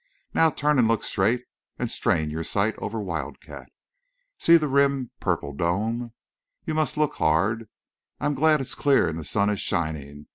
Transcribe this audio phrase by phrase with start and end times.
[0.33, 1.43] Now turn and look straight
[1.77, 3.69] and strain your sight over Wildcat.
[4.39, 6.13] See the rim purple dome.
[6.65, 7.69] You must look hard.
[8.19, 10.25] I'm glad it's clear and the sun is shining.